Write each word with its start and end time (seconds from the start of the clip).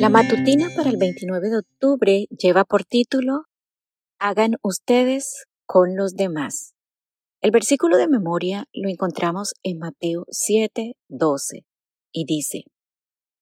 La 0.00 0.08
matutina 0.08 0.70
para 0.74 0.88
el 0.88 0.96
29 0.96 1.50
de 1.50 1.58
octubre 1.58 2.26
lleva 2.30 2.64
por 2.64 2.84
título 2.84 3.44
Hagan 4.18 4.56
ustedes 4.62 5.44
con 5.66 5.94
los 5.94 6.14
demás. 6.14 6.72
El 7.42 7.50
versículo 7.50 7.98
de 7.98 8.08
memoria 8.08 8.64
lo 8.72 8.88
encontramos 8.88 9.52
en 9.62 9.76
Mateo 9.76 10.24
7, 10.30 10.96
12 11.08 11.66
y 12.12 12.24
dice, 12.24 12.62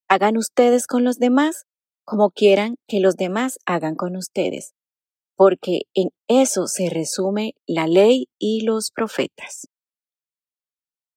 Hagan 0.08 0.36
ustedes 0.36 0.88
con 0.88 1.04
los 1.04 1.18
demás 1.18 1.66
como 2.04 2.30
quieran 2.30 2.74
que 2.88 2.98
los 2.98 3.14
demás 3.14 3.60
hagan 3.64 3.94
con 3.94 4.16
ustedes, 4.16 4.74
porque 5.36 5.82
en 5.94 6.08
eso 6.26 6.66
se 6.66 6.90
resume 6.90 7.54
la 7.68 7.86
ley 7.86 8.30
y 8.36 8.62
los 8.62 8.90
profetas. 8.90 9.68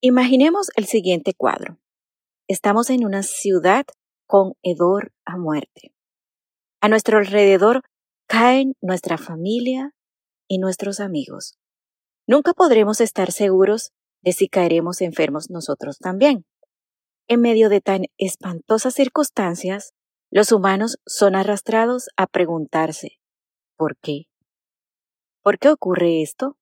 Imaginemos 0.00 0.68
el 0.76 0.84
siguiente 0.86 1.34
cuadro. 1.34 1.80
Estamos 2.46 2.90
en 2.90 3.04
una 3.04 3.24
ciudad 3.24 3.86
con 4.32 4.54
hedor 4.62 5.12
a 5.26 5.36
muerte. 5.36 5.94
A 6.80 6.88
nuestro 6.88 7.18
alrededor 7.18 7.82
caen 8.26 8.72
nuestra 8.80 9.18
familia 9.18 9.94
y 10.48 10.56
nuestros 10.56 11.00
amigos. 11.00 11.58
Nunca 12.26 12.54
podremos 12.54 13.02
estar 13.02 13.30
seguros 13.30 13.92
de 14.22 14.32
si 14.32 14.48
caeremos 14.48 15.02
enfermos 15.02 15.50
nosotros 15.50 15.98
también. 15.98 16.46
En 17.28 17.42
medio 17.42 17.68
de 17.68 17.82
tan 17.82 18.04
espantosas 18.16 18.94
circunstancias, 18.94 19.92
los 20.30 20.50
humanos 20.50 20.96
son 21.04 21.34
arrastrados 21.34 22.08
a 22.16 22.26
preguntarse, 22.26 23.18
¿por 23.76 23.98
qué? 23.98 24.28
¿Por 25.42 25.58
qué 25.58 25.68
ocurre 25.68 26.22
esto? 26.22 26.56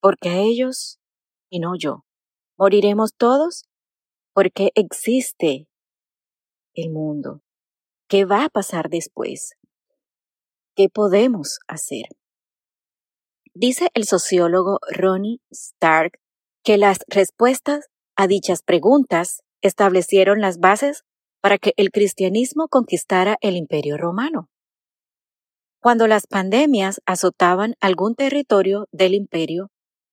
Porque 0.00 0.28
a 0.28 0.38
ellos 0.38 1.00
y 1.50 1.58
no 1.58 1.74
yo. 1.76 2.04
¿Moriremos 2.56 3.16
todos? 3.16 3.64
Porque 4.32 4.70
existe 4.76 5.66
el 6.74 6.90
mundo. 6.90 7.42
¿Qué 8.08 8.24
va 8.24 8.44
a 8.44 8.48
pasar 8.48 8.88
después? 8.90 9.54
¿Qué 10.74 10.88
podemos 10.88 11.58
hacer? 11.68 12.06
Dice 13.54 13.88
el 13.94 14.04
sociólogo 14.04 14.78
Ronnie 14.90 15.40
Stark 15.50 16.18
que 16.62 16.78
las 16.78 17.00
respuestas 17.08 17.88
a 18.16 18.26
dichas 18.26 18.62
preguntas 18.62 19.42
establecieron 19.60 20.40
las 20.40 20.58
bases 20.58 21.04
para 21.40 21.58
que 21.58 21.74
el 21.76 21.90
cristianismo 21.90 22.68
conquistara 22.68 23.36
el 23.40 23.56
imperio 23.56 23.98
romano. 23.98 24.48
Cuando 25.80 26.06
las 26.06 26.26
pandemias 26.26 27.02
azotaban 27.06 27.74
algún 27.80 28.14
territorio 28.14 28.86
del 28.92 29.14
imperio, 29.14 29.70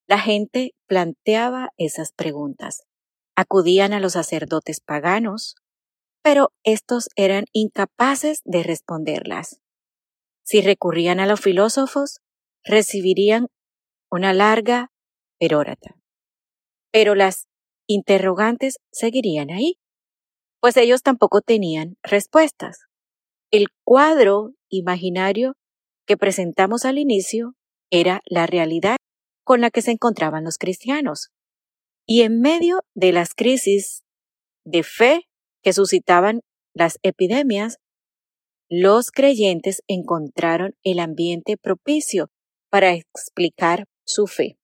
la 0.08 0.18
gente 0.18 0.74
planteaba 0.88 1.70
esas 1.76 2.12
preguntas. 2.12 2.82
Acudían 3.36 3.92
a 3.92 4.00
los 4.00 4.14
sacerdotes 4.14 4.80
paganos, 4.80 5.54
pero 6.22 6.52
estos 6.64 7.08
eran 7.16 7.44
incapaces 7.52 8.40
de 8.44 8.62
responderlas. 8.62 9.60
Si 10.44 10.60
recurrían 10.60 11.20
a 11.20 11.26
los 11.26 11.40
filósofos, 11.40 12.20
recibirían 12.64 13.48
una 14.10 14.32
larga 14.32 14.90
perórata. 15.38 15.96
Pero 16.92 17.14
las 17.14 17.48
interrogantes 17.86 18.78
seguirían 18.90 19.50
ahí, 19.50 19.78
pues 20.60 20.76
ellos 20.76 21.02
tampoco 21.02 21.40
tenían 21.40 21.96
respuestas. 22.02 22.86
El 23.50 23.68
cuadro 23.84 24.52
imaginario 24.68 25.54
que 26.06 26.16
presentamos 26.16 26.84
al 26.84 26.98
inicio 26.98 27.54
era 27.90 28.20
la 28.26 28.46
realidad 28.46 28.96
con 29.44 29.60
la 29.60 29.70
que 29.70 29.82
se 29.82 29.92
encontraban 29.92 30.44
los 30.44 30.58
cristianos. 30.58 31.30
Y 32.06 32.22
en 32.22 32.40
medio 32.40 32.80
de 32.94 33.12
las 33.12 33.34
crisis 33.34 34.04
de 34.64 34.82
fe 34.82 35.29
que 35.62 35.72
suscitaban 35.72 36.40
las 36.74 36.98
epidemias, 37.02 37.78
los 38.68 39.10
creyentes 39.10 39.82
encontraron 39.88 40.76
el 40.84 41.00
ambiente 41.00 41.56
propicio 41.56 42.30
para 42.70 42.94
explicar 42.94 43.86
su 44.04 44.26
fe. 44.26 44.58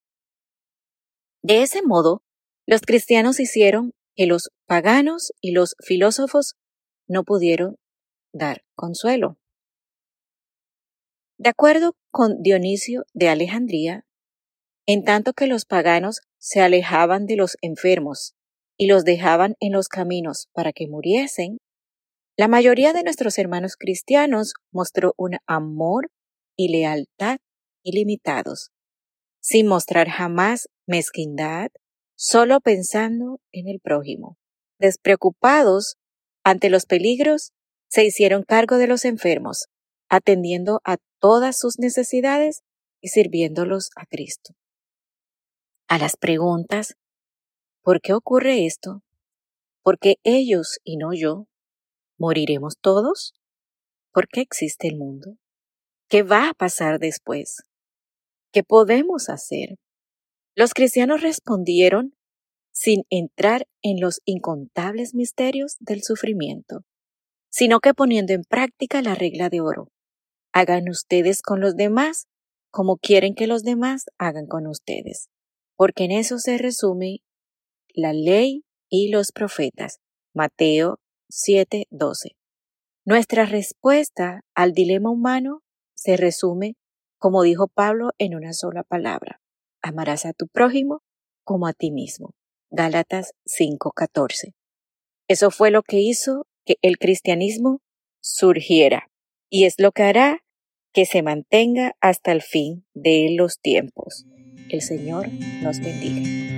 De 1.43 1.62
ese 1.62 1.82
modo, 1.82 2.22
los 2.66 2.82
cristianos 2.82 3.41
hicieron 3.41 3.93
que 4.15 4.26
los 4.26 4.50
paganos 4.66 5.32
y 5.41 5.53
los 5.53 5.75
filósofos 5.84 6.54
no 7.09 7.25
pudieron 7.25 7.76
dar 8.32 8.62
consuelo. 8.75 9.38
De 11.38 11.50
acuerdo 11.50 11.97
con 12.10 12.43
Dionisio 12.43 13.04
de 13.12 13.28
Alejandría, 13.28 14.06
en 14.87 15.04
tanto 15.04 15.32
que 15.32 15.49
los 15.49 15.65
paganos 15.65 16.20
se 16.38 16.60
alejaban 16.60 17.26
de 17.26 17.37
los 17.37 17.56
enfermos 17.60 18.35
y 18.78 18.87
los 18.87 19.04
dejaban 19.04 19.54
en 19.60 19.72
los 19.72 19.88
caminos 19.88 20.48
para 20.53 20.72
que 20.72 20.87
muriesen, 20.87 21.59
la 22.37 22.48
mayoría 22.48 22.92
de 22.92 23.03
nuestros 23.03 23.38
hermanos 23.38 23.76
cristianos 23.76 24.53
mostró 24.70 25.14
un 25.16 25.38
amor 25.47 26.10
y 26.56 26.69
lealtad 26.69 27.38
ilimitados, 27.82 28.72
sin 29.41 29.66
mostrar 29.66 30.09
jamás 30.09 30.69
mezquindad, 30.87 31.70
solo 32.14 32.60
pensando 32.60 33.41
en 33.53 33.69
el 33.69 33.81
prójimo. 33.81 34.37
Despreocupados 34.78 35.97
ante 36.44 36.69
los 36.69 36.84
peligros, 36.87 37.53
se 37.88 38.04
hicieron 38.04 38.43
cargo 38.43 38.76
de 38.76 38.87
los 38.87 39.04
enfermos, 39.04 39.66
atendiendo 40.08 40.81
a 40.84 40.98
todas 41.20 41.58
sus 41.58 41.78
necesidades 41.78 42.62
y 43.00 43.08
sirviéndolos 43.08 43.91
a 43.97 44.06
Cristo. 44.06 44.54
A 45.88 45.98
las 45.98 46.16
preguntas, 46.16 46.97
¿por 47.86 48.00
qué 48.00 48.14
ocurre 48.14 48.66
esto? 48.66 49.04
¿Por 49.84 50.00
qué 50.00 50.16
ellos 50.24 50.80
y 50.82 50.97
no 50.97 51.14
yo? 51.14 51.47
¿Moriremos 52.19 52.78
todos? 52.80 53.36
¿Por 54.12 54.26
qué 54.26 54.41
existe 54.41 54.88
el 54.88 54.97
mundo? 54.97 55.36
¿Qué 56.08 56.25
va 56.25 56.48
a 56.48 56.54
pasar 56.54 56.98
después? 56.98 57.62
¿Qué 58.52 58.64
podemos 58.64 59.28
hacer? 59.28 59.76
Los 60.56 60.75
cristianos 60.75 61.22
respondieron 61.22 62.16
sin 62.72 63.04
entrar 63.08 63.69
en 63.82 64.00
los 64.00 64.20
incontables 64.25 65.14
misterios 65.14 65.76
del 65.78 66.02
sufrimiento, 66.02 66.80
sino 67.50 67.78
que 67.78 67.94
poniendo 67.94 68.32
en 68.32 68.42
práctica 68.42 69.00
la 69.00 69.14
regla 69.14 69.48
de 69.48 69.60
oro. 69.60 69.92
Hagan 70.52 70.88
ustedes 70.88 71.41
con 71.41 71.60
los 71.60 71.76
demás 71.76 72.26
como 72.72 72.96
quieren 72.96 73.36
que 73.36 73.46
los 73.46 73.62
demás 73.62 74.06
hagan 74.19 74.48
con 74.48 74.66
ustedes, 74.66 75.28
porque 75.76 76.02
en 76.06 76.10
eso 76.10 76.41
se 76.41 76.58
resume 76.58 77.20
la 77.96 78.12
ley 78.12 78.64
y 78.88 79.08
los 79.08 79.32
profetas. 79.32 80.00
Mateo 80.34 81.00
7:12. 81.28 82.36
Nuestra 83.04 83.46
respuesta 83.46 84.42
al 84.54 84.72
dilema 84.72 85.10
humano 85.10 85.62
se 85.94 86.16
resume, 86.16 86.76
como 87.18 87.42
dijo 87.42 87.68
Pablo, 87.68 88.10
en 88.18 88.34
una 88.34 88.52
sola 88.52 88.82
palabra. 88.84 89.40
Amarás 89.82 90.26
a 90.26 90.32
tu 90.32 90.46
prójimo 90.46 91.02
como 91.42 91.66
a 91.66 91.72
ti 91.72 91.90
mismo. 91.90 92.34
Gálatas 92.70 93.32
5:14. 93.44 94.54
Eso 95.28 95.50
fue 95.50 95.70
lo 95.70 95.82
que 95.82 96.00
hizo 96.00 96.46
que 96.64 96.76
el 96.82 96.98
cristianismo 96.98 97.80
surgiera 98.20 99.10
y 99.48 99.64
es 99.64 99.76
lo 99.78 99.92
que 99.92 100.02
hará 100.02 100.44
que 100.92 101.06
se 101.06 101.22
mantenga 101.22 101.96
hasta 102.00 102.32
el 102.32 102.42
fin 102.42 102.84
de 102.94 103.34
los 103.36 103.60
tiempos. 103.60 104.26
El 104.68 104.82
Señor 104.82 105.28
nos 105.62 105.80
bendiga. 105.80 106.56